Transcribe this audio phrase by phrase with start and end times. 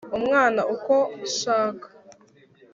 [0.17, 0.93] Umwana uko
[1.25, 1.87] nshaka